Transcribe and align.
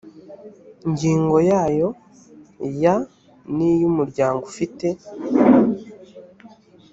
ngingo 0.91 1.37
yayo 1.49 1.87
ya 2.81 2.95
n 3.53 3.57
iya 3.71 3.83
umuryango 3.91 4.41
ufite 4.51 4.87